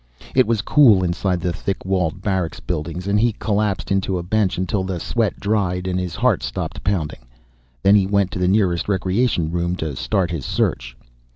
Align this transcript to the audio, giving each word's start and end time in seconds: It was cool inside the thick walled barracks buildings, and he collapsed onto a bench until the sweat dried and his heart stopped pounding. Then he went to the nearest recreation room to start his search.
It 0.33 0.47
was 0.47 0.63
cool 0.63 1.03
inside 1.03 1.41
the 1.41 1.53
thick 1.53 1.85
walled 1.85 2.23
barracks 2.23 2.59
buildings, 2.59 3.05
and 3.05 3.19
he 3.19 3.33
collapsed 3.33 3.91
onto 3.91 4.17
a 4.17 4.23
bench 4.23 4.57
until 4.57 4.83
the 4.83 4.99
sweat 4.99 5.39
dried 5.39 5.85
and 5.85 5.99
his 5.99 6.15
heart 6.15 6.41
stopped 6.41 6.83
pounding. 6.83 7.19
Then 7.83 7.93
he 7.93 8.07
went 8.07 8.31
to 8.31 8.39
the 8.39 8.47
nearest 8.47 8.89
recreation 8.89 9.51
room 9.51 9.75
to 9.75 9.95
start 9.95 10.31
his 10.31 10.43
search. 10.43 10.97